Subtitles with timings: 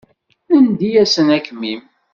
[0.51, 1.81] Nendi-asent akmin.